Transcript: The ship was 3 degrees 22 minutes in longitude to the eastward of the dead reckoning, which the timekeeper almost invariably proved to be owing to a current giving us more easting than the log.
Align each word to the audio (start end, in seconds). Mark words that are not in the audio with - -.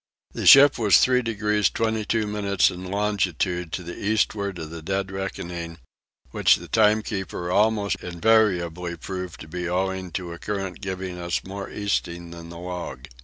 The 0.33 0.47
ship 0.47 0.79
was 0.79 0.97
3 0.97 1.21
degrees 1.21 1.69
22 1.69 2.25
minutes 2.25 2.71
in 2.71 2.89
longitude 2.89 3.71
to 3.73 3.83
the 3.83 3.95
eastward 4.03 4.57
of 4.57 4.71
the 4.71 4.81
dead 4.81 5.11
reckoning, 5.11 5.77
which 6.31 6.55
the 6.55 6.67
timekeeper 6.67 7.51
almost 7.51 7.97
invariably 8.03 8.97
proved 8.97 9.39
to 9.41 9.47
be 9.47 9.69
owing 9.69 10.09
to 10.13 10.33
a 10.33 10.39
current 10.39 10.81
giving 10.81 11.19
us 11.19 11.43
more 11.45 11.69
easting 11.69 12.31
than 12.31 12.49
the 12.49 12.57
log. 12.57 13.09